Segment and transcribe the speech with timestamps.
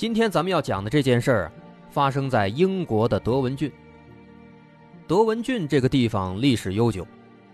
[0.00, 1.52] 今天咱们要讲的这件事儿，
[1.90, 3.70] 发生在英国的德文郡。
[5.06, 7.06] 德文郡这个地方历史悠久，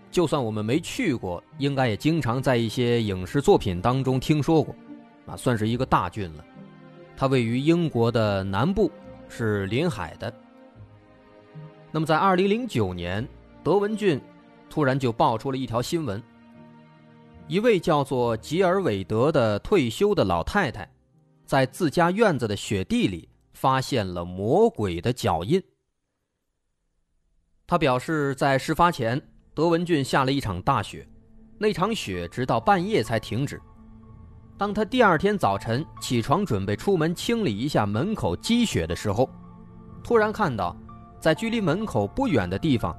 [0.09, 4.73] 就算我们没去过，应该也经常在一些影视作品当中听说过，
[5.25, 6.45] 啊，算是一个大郡了。
[7.17, 8.89] 它位于英国的南部，
[9.27, 10.33] 是临海的。
[11.91, 13.27] 那么在2009年，
[13.61, 14.21] 德文郡
[14.69, 16.23] 突然就爆出了一条新闻：
[17.49, 20.89] 一位叫做吉尔韦德的退休的老太太。
[21.47, 25.63] 在自家院子的雪地里发现了魔鬼的脚印。
[27.65, 29.19] 他表示，在事发前，
[29.53, 31.07] 德文郡下了一场大雪，
[31.57, 33.61] 那场雪直到半夜才停止。
[34.57, 39.29] 当他第二天早晨起床准备出门清理一下门口积雪的时候，
[40.03, 40.75] 突然看到，
[41.19, 42.93] 在距离门口不远的地方，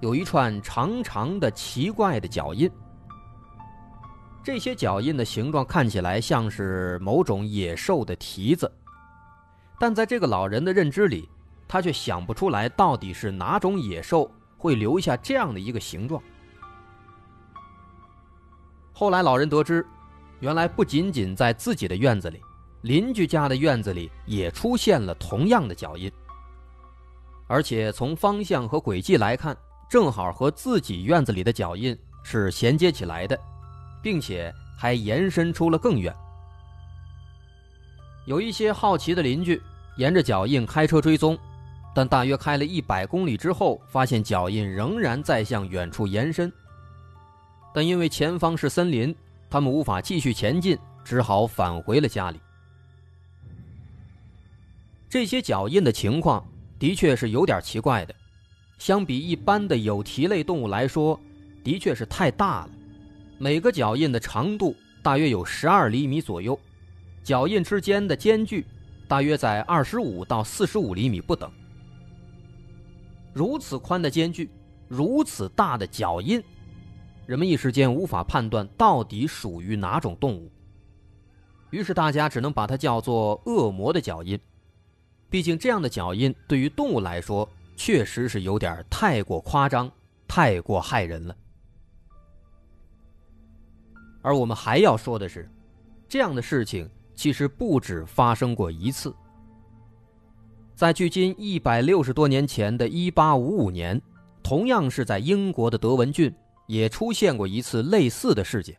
[0.00, 2.70] 有一串长长的奇怪的脚印。
[4.42, 8.70] 这些脚印的形状看起来像是某种野兽的蹄子，
[9.78, 11.28] 但在这个老人的认知里，
[11.68, 16.22] 他却想不出来到底是哪种野兽会留下这样的一个形状。
[18.92, 19.86] 后来，老人得知，
[20.40, 22.40] 原来不仅仅在自己的院子里，
[22.82, 26.10] 邻居家的院子里也出现了同样的脚印，
[27.46, 29.56] 而且从方向和轨迹来看，
[29.88, 33.38] 正好和自己院子里的脚印是衔接起来的。
[34.02, 36.14] 并且还延伸出了更远。
[38.26, 39.60] 有一些好奇的邻居
[39.96, 41.36] 沿着脚印开车追踪，
[41.94, 46.52] 但大约开了一百公里之后，发现脚印仍然在向远处延伸。
[47.74, 49.14] 但因为前方是森林，
[49.48, 52.40] 他们无法继续前进，只好返回了家里。
[55.08, 56.46] 这些脚印的情况
[56.78, 58.14] 的确是有点奇怪的，
[58.78, 61.18] 相比一般的有蹄类动物来说，
[61.64, 62.70] 的确是太大了。
[63.42, 66.60] 每个脚印的长度大约有十二厘米左右，
[67.24, 68.66] 脚印之间的间距
[69.08, 71.50] 大约在二十五到四十五厘米不等。
[73.32, 74.50] 如此宽的间距，
[74.88, 76.44] 如此大的脚印，
[77.24, 80.52] 人们一时间无法判断到底属于哪种动物。
[81.70, 84.38] 于是大家只能把它叫做“恶魔的脚印”，
[85.30, 89.90] 毕竟这样的脚印对于动物来说确实是有点太过夸张，
[90.28, 91.34] 太过害人了。
[94.22, 95.50] 而我们还要说的是，
[96.08, 99.14] 这样的事情其实不止发生过一次。
[100.74, 104.00] 在距今一百六十多年前的一八五五年，
[104.42, 106.34] 同样是在英国的德文郡，
[106.66, 108.78] 也出现过一次类似的事件。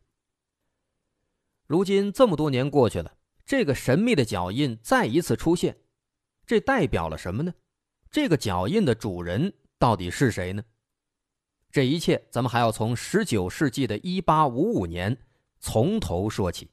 [1.68, 3.14] 如今这么多年过去了，
[3.46, 5.78] 这个神秘的脚印再一次出现，
[6.46, 7.54] 这代表了什么呢？
[8.10, 10.64] 这个脚印的主人到底是谁呢？
[11.72, 15.18] 这一切，咱们还要从十九世纪的一八五五年。
[15.62, 16.70] 从头说起。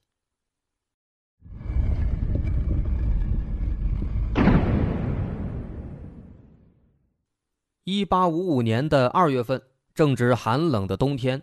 [7.85, 9.63] 一八五五年的二月份，
[9.95, 11.43] 正值寒冷的冬天，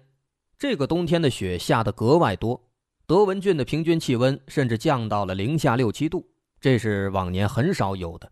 [0.57, 2.69] 这个冬天的雪下得格外多，
[3.05, 6.27] 德文郡的平均气温甚至降到了零下六七度，
[6.59, 8.31] 这是往年很少有的。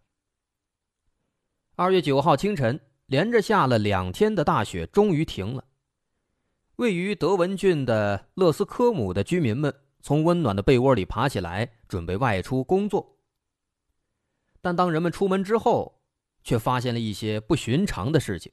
[1.75, 5.63] 二月九号清晨，连着下了两天的大雪终于停了。
[6.77, 9.71] 位于德文郡的勒斯科姆的居民们
[10.01, 13.15] 从温暖的被窝里爬起来，准备外出工作。
[14.59, 16.01] 但当人们出门之后，
[16.43, 18.51] 却发现了一些不寻常的事情。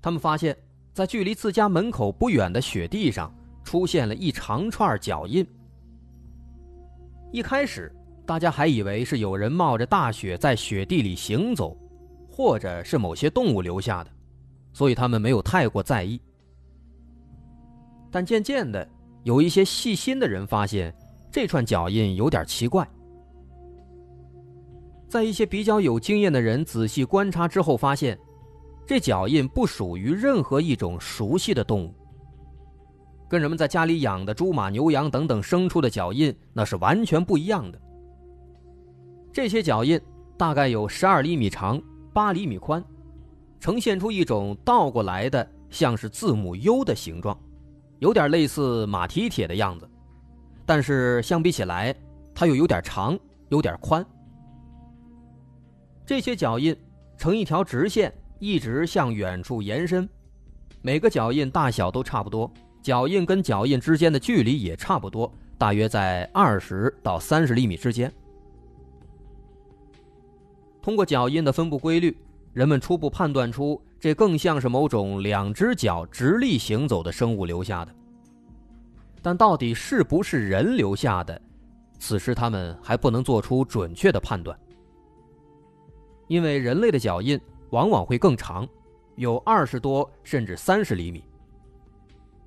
[0.00, 0.56] 他们发现，
[0.92, 3.34] 在距离自家门口不远的雪地上
[3.64, 5.44] 出现了一长串脚印。
[7.32, 7.92] 一开始，
[8.24, 11.76] 大家还以为是有人冒着大雪在雪地里行走，
[12.30, 14.10] 或者是某些动物留下的。
[14.72, 16.20] 所以他们没有太过在意，
[18.10, 18.88] 但渐渐的，
[19.22, 20.94] 有一些细心的人发现
[21.30, 22.88] 这串脚印有点奇怪。
[25.08, 28.18] 在一些比较有经验的人仔细观察之后，发现
[28.86, 31.94] 这脚印不属于任何一种熟悉的动物，
[33.28, 37.78] 跟人们在家里养的猪、马、牛、羊等等牲畜的脚印那是完全不一样的。
[39.32, 40.00] 这些脚印
[40.38, 41.80] 大概有十二厘米长，
[42.14, 42.82] 八厘米宽。
[43.62, 47.38] 呈现出一种倒过来的，像是字母 U 的形状，
[48.00, 49.88] 有点类似马蹄铁的样子，
[50.66, 51.94] 但是相比起来，
[52.34, 53.16] 它又有点长，
[53.50, 54.04] 有点宽。
[56.04, 56.76] 这些脚印
[57.16, 60.08] 呈一条直线，一直向远处延伸，
[60.80, 68.12] 每个脚印大小都差不多，脚印跟脚印之间的距离也差不多，大约在二十到三十厘米之间。
[70.82, 72.16] 通过脚印的分布规律，
[72.52, 77.94] 人们初步判断出，这更像是某种两只脚直立行走的生物留下的。
[79.22, 81.40] 但到底是不是人留下的，
[81.98, 84.58] 此时他们还不能做出准确的判断。
[86.28, 87.40] 因为人类的脚印
[87.70, 88.68] 往往会更长，
[89.16, 91.24] 有二十多甚至三十厘米，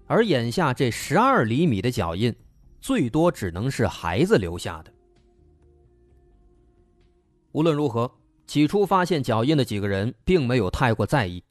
[0.05, 2.31] 而眼下这十二厘米的脚印，
[2.79, 4.93] 最多只能是孩子留下的。
[7.53, 8.11] 无论如何。
[8.47, 11.43] 起初发现脚印的几个人并没有太过在意，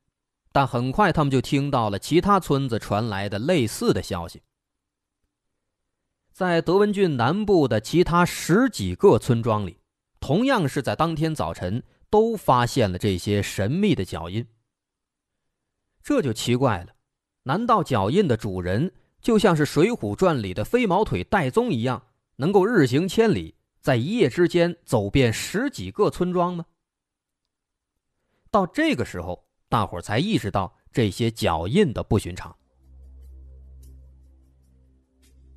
[0.53, 4.43] 但很快他们就听到了其他村子传来的类似的消息。
[6.33, 9.79] 在德文郡南部的其他十几个村庄里，
[10.19, 14.47] 同样是在当天早晨都发现了这些神秘的脚印。
[16.03, 16.95] 这就奇怪了，
[17.45, 22.03] 难道脚印的主人就像是《水浒传》里的飞毛腿戴宗一样，
[22.37, 26.67] 能够日行千里，在一夜之间走遍十几个村庄吗？
[28.55, 32.55] 到这个时候，大伙才意识到这些脚印的不寻常。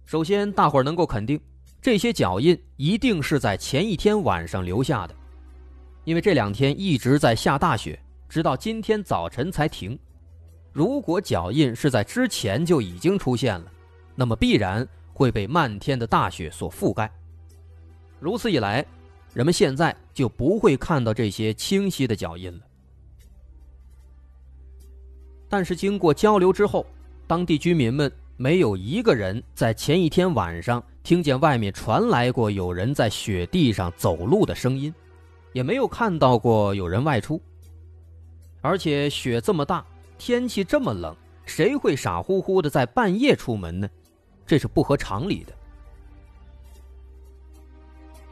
[0.04, 1.40] 首先，大伙能够肯定，
[1.80, 5.14] 这些脚印一定是在前一天晚上留下的，
[6.06, 9.96] 因为这两天一直在下大雪，直到今天早晨才停。
[10.74, 13.72] 如果脚印是在之前就已经出现了，
[14.16, 17.12] 那么必然会被漫天的大雪所覆盖。
[18.20, 18.84] 如此一来，
[19.36, 22.67] 人们现在就不会看到这些清晰的脚印了。
[25.50, 26.86] 但是经过交流之后，
[27.26, 34.94] 当地居民们没有一个人在前一天晚上听见外面传来过有人在雪地上走路的声音，
[35.54, 37.42] 也没有看到过有人外出。
[38.62, 39.86] 而且雪这么大，
[40.18, 41.16] 天气这么冷，
[41.46, 43.90] 谁会傻乎乎的在半夜出门呢？
[44.46, 45.54] 这是不合常理的。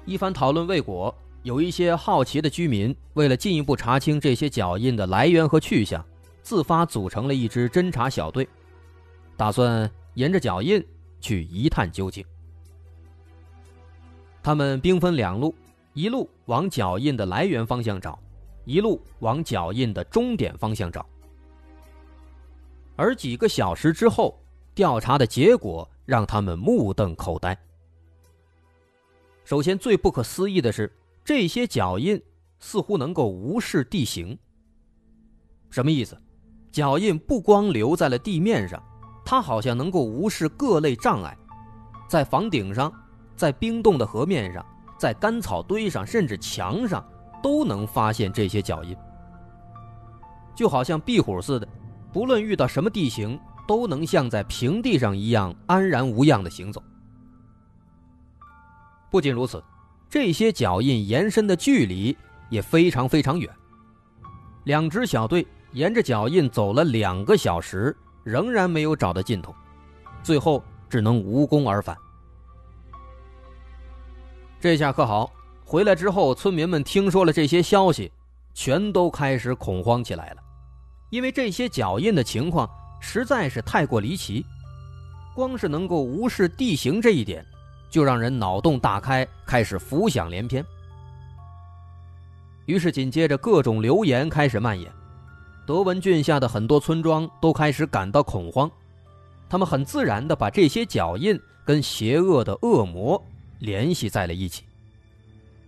[0.06, 1.14] 一番讨论未果，
[1.44, 6.06] 有一些好奇的居民为了进一步查清这些脚印的来源和去向。
[6.46, 8.48] 自发组成了一支侦查小队，
[9.36, 10.86] 打算沿着脚印
[11.20, 12.24] 去一探究竟。
[14.44, 15.56] 他们兵分两路，
[15.94, 18.20] 一路往脚印的来源方向找，
[18.64, 21.04] 一路往脚印的终点方向找。
[22.96, 24.40] 而几个小时之后，
[24.76, 27.58] 调查的结果让他们目瞪口呆。
[29.46, 32.22] 首先，最不可思议的是，这些脚印
[32.60, 34.38] 似乎能够无视地形。
[35.72, 36.16] 什么意思？
[36.76, 38.84] 脚印不光留在了地面上，
[39.24, 41.38] 它好像能够无视各类障碍，
[42.06, 42.92] 在房顶上，
[43.34, 44.66] 在冰冻的河面上，
[44.98, 47.02] 在干草堆上，甚至墙上，
[47.42, 48.94] 都能发现这些脚印，
[50.54, 51.68] 就好像壁虎似的，
[52.12, 56.84] 不论遇到什么地形，都能像在平地上一样安然无恙的行走。
[59.10, 59.64] 不仅如此，
[60.10, 62.18] 这些脚印延伸的距离
[62.50, 63.50] 也非常非常远，
[64.66, 65.48] 两支小队。
[65.76, 69.54] 沿着脚印走了两个小时，仍然没有找到尽头，
[70.24, 71.94] 最后只能无功而返。
[74.58, 75.30] 这下可好，
[75.66, 78.10] 回来之后，村民们听说了这些消息，
[78.54, 80.38] 全都开始恐慌起来了，
[81.10, 82.70] 因为这些脚印的情况
[83.02, 84.46] 实在是太过离奇，
[85.36, 87.46] 光是能够无视地形这一点，
[87.90, 90.66] 就让人脑洞大开，开始浮想联翩。
[92.66, 94.90] 于是紧接着各种流言开始蔓延。
[95.66, 98.70] 德文郡下的很多村庄都开始感到恐慌，
[99.50, 103.20] 他们很自然地把这些脚印跟邪恶的恶魔
[103.60, 104.64] 联系在了一起。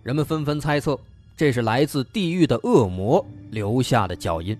[0.04, 0.96] 人们纷纷猜测，
[1.36, 4.56] 这是来自地狱的恶魔留下的脚印。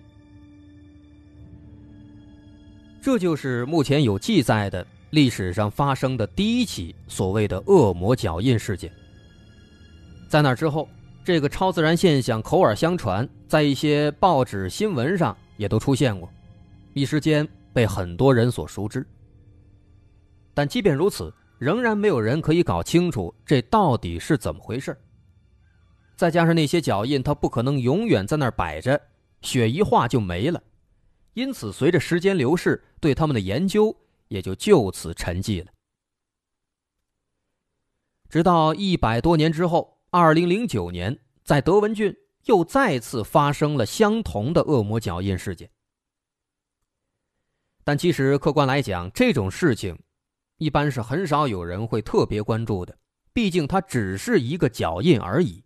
[3.01, 8.91] 这就是目前有记载的历史上发生的第一起所谓的恶魔脚印事件。
[10.29, 10.89] 在那之后。
[11.29, 16.27] 这个超自然现象口耳相传，在一些报纸新闻上也都出现过，
[16.95, 19.07] 一时间被很多人所熟知。
[20.55, 24.97] 但即便如此，仍然没有人可以搞清楚这到底是怎么回事。
[26.17, 28.99] 再加上那些脚印，它不可能永远在那儿摆着，
[29.43, 30.63] 雪一化就没了，
[31.35, 33.95] 因此随着时间流逝，对他们的研究
[34.29, 35.71] 也就就此沉寂了。
[38.31, 39.98] 直到一百多年之后。
[40.11, 45.71] 二零零九年，在德文郡又再次发生了相同的恶魔脚印事件。
[47.85, 49.99] 但其实客观来讲，这种事情
[50.57, 52.99] 一般是很少有人会特别关注的，
[53.35, 55.63] 毕竟它只是一个脚印而已。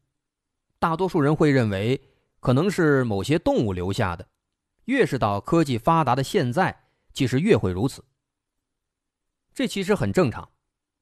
[0.80, 2.00] 大多数人会认为
[2.40, 4.26] 可能是某些动物留下的。
[4.86, 8.04] 越是到科技发达的现在，其实越会如此。
[9.54, 10.50] 这其实很正常，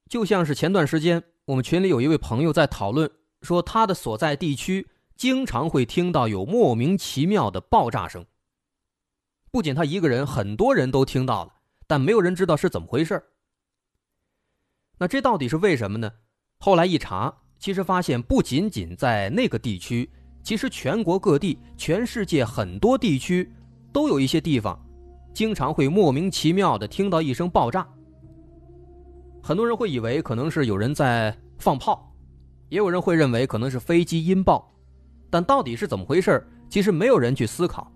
[0.07, 3.09] 就像是前段时间我们群里有一位朋友在讨论，
[3.41, 8.25] 说他的所在地区经常会听到有莫名其妙的爆炸声。
[9.51, 11.53] 不仅他一个人，很多人都听到了，
[11.87, 13.21] 但没有人知道是怎么回事
[14.97, 16.11] 那这到底是为什么呢？
[16.59, 20.09] 后来一查，其实发现不仅仅在那个地区，
[20.43, 23.51] 其实全国各地、全世界很多地区。
[23.93, 24.79] 都有一些地方，
[25.33, 27.85] 经常会莫名其妙的听到一声爆炸。
[29.43, 32.10] 很多人会以为可能是有人在放炮，
[32.71, 34.65] 也有人会认为可能是飞机音爆，
[35.29, 37.91] 但到底是怎么回事其实没有人去思考，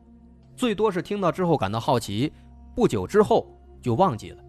[0.53, 2.29] 最多是听到之后感到好奇，
[2.75, 3.49] 不久之后
[3.81, 4.43] 就忘记了。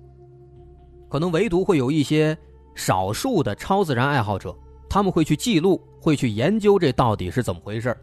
[1.09, 2.37] 可能唯独会有一些
[2.75, 4.53] 少数的超自然爱好者，
[4.91, 7.97] 他们会去记录，会去研究这到底是怎么回事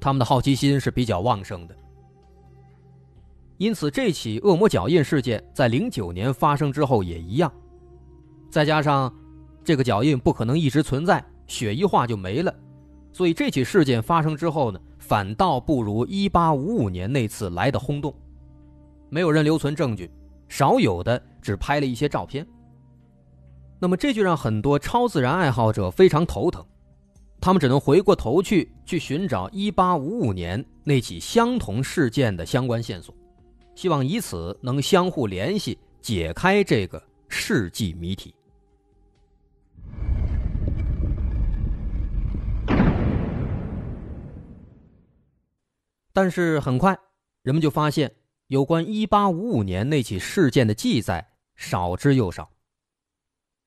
[0.00, 1.76] 他们的好奇心是比较旺盛的。
[3.56, 7.52] 因此，这起恶魔脚印事件在零九年发生之后也一样。
[8.50, 9.14] 再加上
[9.62, 12.54] 这个脚印不可能一直存在，血一化就没了，
[13.12, 18.14] 所以这起事件发生之后呢，反倒不如一八五五年那次来的轰动。
[19.08, 20.08] 没有人留存证据，
[20.48, 22.46] 少有的只拍了一些照片。
[23.80, 26.64] 那么这就让很多超自然爱好者非常头疼，
[27.40, 33.14] 他们只能回过头去去寻找一八五五年那起相同事件的相关线索。
[33.74, 38.34] 希望以此能相互联系，解开这个世纪谜题。
[46.20, 46.98] 但是很快，
[47.42, 48.12] 人们就发现
[48.48, 52.50] 有关一八五五年那起事件的记载少之又少。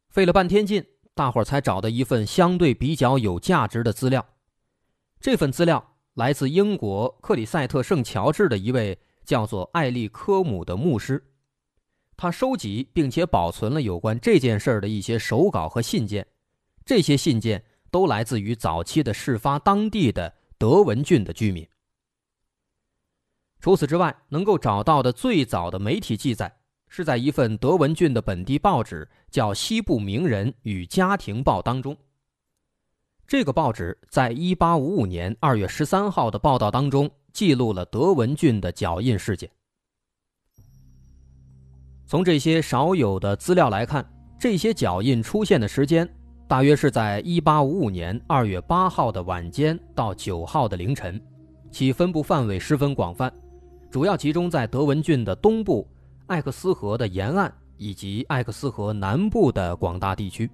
[0.10, 4.28] 费了半天劲，大伙儿才找到一份相对比较有价值的资料。
[5.22, 9.00] 这份资料来自英国克里塞特圣乔治的一位。
[9.24, 11.24] 叫做艾利科姆的牧师，
[12.18, 16.28] 他收集并且保存了有关这件事的一些手稿和信件，
[16.84, 21.66] 这些信件都来自于早期的事发当地的德文郡的居民。
[23.62, 26.54] 除此之外，能够找到的最早的媒体记载
[26.90, 31.96] 是在一份德文郡的本地报纸，叫《西部名人与家庭报》当中。
[33.26, 37.10] 这个报纸在1855年2月13号的报道当中。
[37.34, 39.50] 记录了德文郡的脚印事件。
[42.06, 44.06] 从这些少有的资料来看，
[44.38, 46.06] 这些脚印出现的时间
[46.46, 51.26] 大约是在1855年2月8号的晚间到9号的凌晨，
[51.72, 53.34] 其分布范围十分广泛，
[53.92, 55.86] 主要集中在德文郡的东部、
[56.28, 60.50] 艾克斯河的沿岸以及艾克斯河南部的广大地区。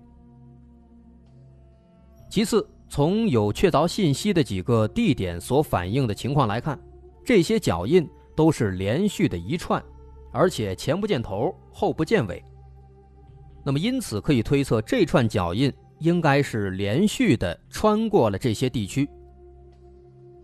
[2.30, 2.68] 其次。
[2.90, 6.80] 从有确凿信息的几个地点所反映的情况来看，
[7.22, 9.84] 这些脚印都是连续的一串，
[10.32, 12.42] 而且前不见头，后不见尾。
[13.62, 19.06] 那么，因此可以推测，这串脚印应该是连续的穿过了这些地区。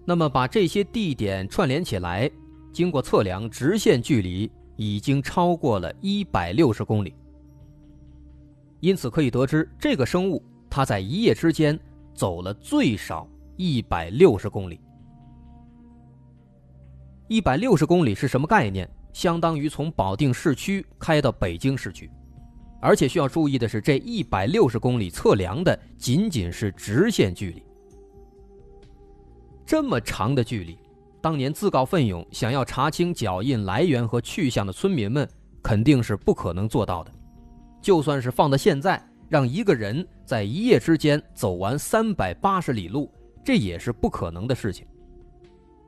[0.04, 2.30] 那么，把这些地点串联起来，
[2.74, 7.13] 经过测量，直线距离已经超过了一百六十公里。
[8.82, 11.80] 因此可以得知，这个生物它在一夜之间。
[12.15, 13.27] 走了最少
[13.58, 14.80] 一百六十公里，
[17.27, 18.88] 一百六十公里是什么概念？
[19.13, 22.08] 相当于从保定市区开到北京市区，
[22.80, 27.63] 而且需要注意的是，这一百六十公里测量的仅仅是直线距离。
[29.65, 30.77] 这么长的距离，
[31.24, 35.25] 当年自告奋勇想要查清脚印来源和去向的村民们
[35.62, 37.12] 肯定是不可能做到的，
[37.82, 39.01] 就算是放到现在。
[39.30, 43.10] 让一个人在一夜之间走完三百八十里路，
[43.42, 44.86] 这也是不可能的事情。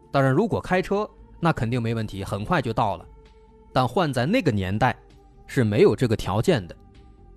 [0.09, 1.07] 当然，如果开车，
[1.41, 3.05] 那肯定没问题，很快就到了。
[3.73, 4.97] 但换在那个年代，
[5.47, 6.73] 是没有这个条件的。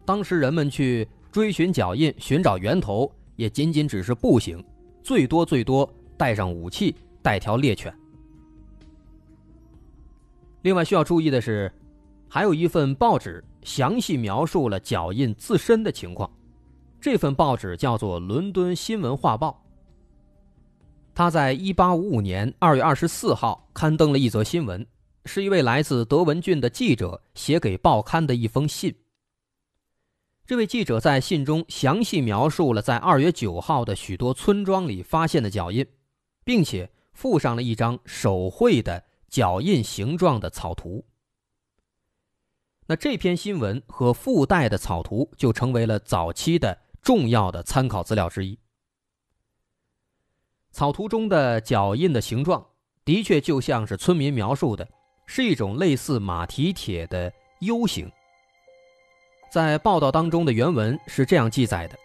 [0.07, 4.64] 当时人们去追寻脚印、寻找源头，也仅仅只是步行，
[5.02, 6.95] 最多最多带上武器，
[7.29, 7.95] 带条猎犬。
[10.63, 11.71] 另外需要注意的是，
[12.27, 13.45] 还有一份报纸。
[13.63, 16.31] 详细描述了脚印自身的情况。
[16.99, 19.63] 这份报纸叫做《伦敦新闻画报》。
[21.15, 24.87] 他在1855年2月24号刊登了一则新闻，
[25.27, 28.95] 是一位来自德文郡的记者写给报刊的一封信。
[30.47, 35.85] 这位记者在信中详细描述了在2月9号的许多村庄里发现的脚印，
[36.43, 41.05] 并且附上了一张手绘的脚印形状的草图。
[42.87, 48.57] 那这篇新闻和附带的草图就成为了早期的重要的参考资料之一。
[50.71, 52.65] 草图中的脚印的形状，
[53.05, 54.89] 的确就像是村民描述的，
[55.27, 57.33] 是一种类似马蹄铁的
[57.63, 58.09] U 形。
[59.51, 61.99] 在报道当中的原文是这样记载的：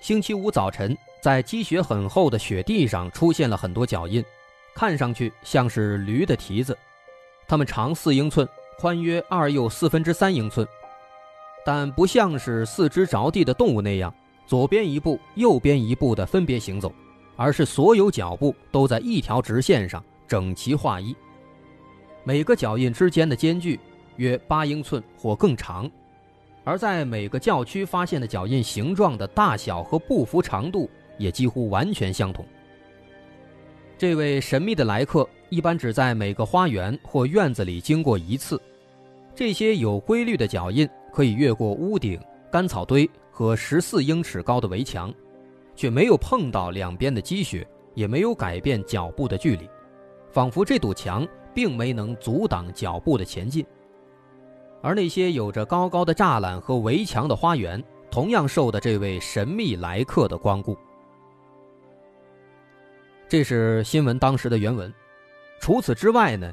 [0.00, 4.24] 星期五早晨，在积雪很厚的雪地上出现了很多脚印，
[4.74, 6.76] 看上去像是驴的蹄子，
[7.46, 8.48] 它们长四英寸，
[8.78, 10.66] 宽约二又四分之三英寸，
[11.64, 14.12] 但不像是四肢着地的动物那样。
[14.46, 16.90] 左边一步，右边一步的分别行走，
[17.36, 21.14] 而是所有脚步都在一条直线上整齐划一。
[22.24, 23.78] 每个脚印之间的间距
[24.16, 25.90] 约八英寸或更长，
[26.64, 32.46] 而在每个教区发现的脚印形状的大小和步幅长度也几乎完全相同。
[33.98, 38.60] 这位神秘的来客一般只在每个花园或院子里经过一次。
[39.34, 42.20] 这些有规律的脚印可以越过屋顶、
[42.50, 43.08] 干草堆。
[43.30, 45.14] 和十四英尺高的围墙，
[45.76, 49.70] 却没有碰到两边的积雪，也没有改变脚步的距离，
[50.32, 53.64] 仿佛这堵墙并没能阻挡脚步的前进。
[54.82, 60.76] 而那些有着高高的栅栏和围墙的花园，同样受的这位神秘来客的光顾。
[63.28, 64.92] 这是新闻当时的原文。
[65.60, 66.52] 除此之外呢，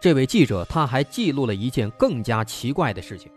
[0.00, 3.30] 这位记者他还记录了一件更加奇怪的事情。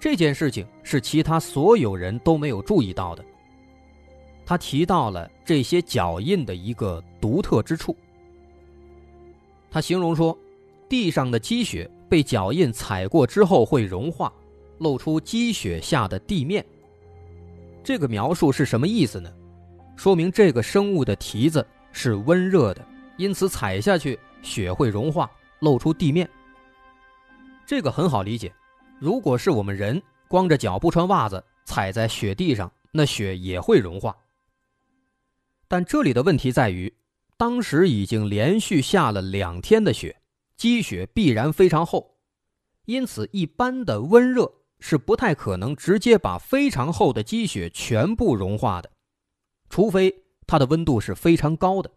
[0.00, 3.24] 这件事情是其他所有人都没有注意到的。
[4.46, 7.94] 他提到了这些脚印的一个独特之处。
[9.70, 10.38] 他形容说，
[10.88, 14.32] 地上的积雪被脚印踩过之后会融化，
[14.78, 16.64] 露出积雪下的地面。
[17.84, 19.30] 这个描述是什么意思呢？
[19.98, 26.30] 说明这个生物的蹄子是温热的，因此踩下去雪会融化，露出地面。
[27.66, 28.54] 这个很好理解。
[29.00, 34.16] 如果是我们人光着脚不穿袜子踩在雪地上，那雪也会融化。
[35.66, 36.94] 但这里的问题在于，
[37.36, 40.20] 当时已经连续下了两天的雪，
[40.56, 42.18] 积雪必然非常厚，
[42.84, 48.88] 因此一般的温热是不太可能直接把非常厚的积雪全部融化的，
[49.68, 50.14] 除非
[50.46, 51.90] 它的温度是非常高的。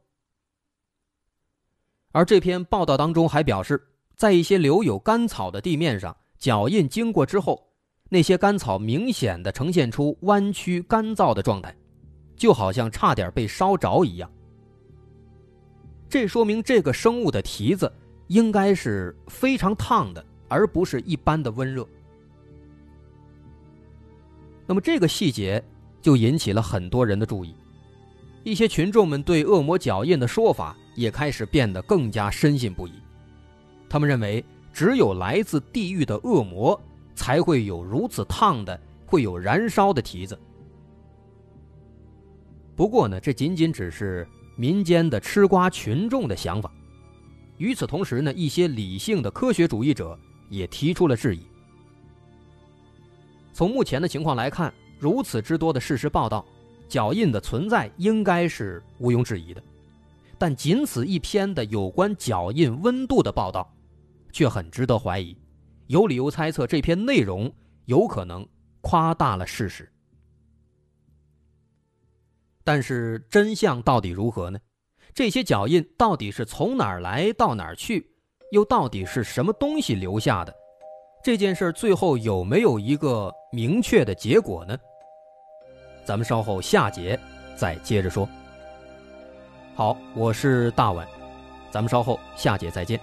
[2.12, 3.82] 而这篇报道当中还表示，
[4.16, 6.16] 在一些留有干草的地面上。
[6.38, 7.72] 脚印经过之后，
[8.10, 11.76] 那些干草明显的呈现出弯曲、干燥的状态，
[12.36, 14.28] 就好像差点被烧着一样。
[16.10, 17.94] 这说明这个生物的蹄子
[18.26, 21.88] 应该是非常烫的，而不是一般的温热。
[24.66, 25.64] 那么这个细节
[26.02, 27.56] 就引起了很多人的注意，
[28.44, 32.94] 一些群众们对恶魔脚印的说法也开始变得更加深信不疑，
[33.90, 34.44] 他们认为。
[34.74, 36.80] 只有来自地狱的恶魔
[37.14, 40.40] 才会有如此烫的、会有燃烧的蹄子。
[42.74, 44.26] 不过呢，这仅仅只是
[44.56, 46.72] 民间的吃瓜群众的想法。
[47.58, 51.42] 与此同时呢，一些理性的科学主义者也提出了质疑。
[53.52, 56.46] 从目前的情况来看，如此之多的事实报道，
[56.92, 59.64] 脚印的存在应该是毋庸置疑的。
[60.38, 63.72] 但仅此一篇的有关脚印温度的报道。
[64.34, 65.36] 却很值得怀疑，
[65.88, 68.48] 有理由猜测这篇内容有可能
[68.80, 69.92] 夸大了事实。
[72.64, 74.58] 但是真相到底如何呢？
[75.14, 78.10] 这些脚印到底是从哪儿来到哪儿去，
[78.54, 80.56] 又到底是什么东西留下的？
[81.22, 84.78] 这件事最后有没有一个明确的结果呢？
[86.04, 87.20] 咱们稍后下节
[87.56, 88.28] 再接着说。
[89.76, 91.08] 好，我是大碗，
[91.72, 93.00] 咱们稍后下节再见。